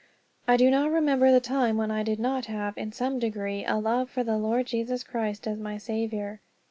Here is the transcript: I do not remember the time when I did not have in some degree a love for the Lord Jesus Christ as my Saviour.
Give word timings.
I 0.47 0.57
do 0.57 0.71
not 0.71 0.89
remember 0.91 1.31
the 1.31 1.39
time 1.39 1.77
when 1.77 1.91
I 1.91 2.01
did 2.01 2.19
not 2.19 2.45
have 2.47 2.75
in 2.75 2.91
some 2.91 3.19
degree 3.19 3.63
a 3.63 3.75
love 3.77 4.09
for 4.09 4.23
the 4.23 4.39
Lord 4.39 4.65
Jesus 4.65 5.03
Christ 5.03 5.45
as 5.45 5.59
my 5.59 5.77
Saviour. 5.77 6.39